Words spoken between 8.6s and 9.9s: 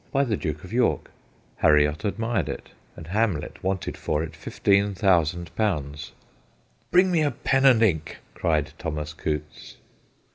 Thomas Coutts.